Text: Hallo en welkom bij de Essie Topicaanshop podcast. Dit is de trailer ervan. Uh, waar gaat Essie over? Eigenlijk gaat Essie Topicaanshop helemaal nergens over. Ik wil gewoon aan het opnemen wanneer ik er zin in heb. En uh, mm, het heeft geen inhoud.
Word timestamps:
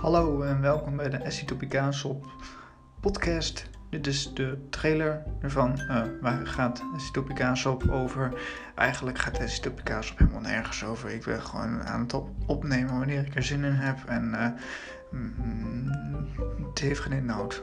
Hallo 0.00 0.42
en 0.42 0.60
welkom 0.60 0.96
bij 0.96 1.08
de 1.08 1.16
Essie 1.16 1.46
Topicaanshop 1.46 2.26
podcast. 3.00 3.70
Dit 3.90 4.06
is 4.06 4.34
de 4.34 4.66
trailer 4.70 5.22
ervan. 5.40 5.80
Uh, 5.80 6.02
waar 6.20 6.46
gaat 6.46 6.82
Essie 6.96 7.12
over? 7.90 8.40
Eigenlijk 8.74 9.18
gaat 9.18 9.38
Essie 9.38 9.62
Topicaanshop 9.62 10.18
helemaal 10.18 10.40
nergens 10.40 10.84
over. 10.84 11.10
Ik 11.10 11.24
wil 11.24 11.40
gewoon 11.40 11.82
aan 11.82 12.00
het 12.00 12.14
opnemen 12.46 12.98
wanneer 12.98 13.26
ik 13.26 13.34
er 13.34 13.42
zin 13.42 13.64
in 13.64 13.72
heb. 13.72 13.98
En 14.06 14.32
uh, 14.34 14.48
mm, 15.10 15.90
het 16.68 16.78
heeft 16.78 17.00
geen 17.00 17.12
inhoud. 17.12 17.62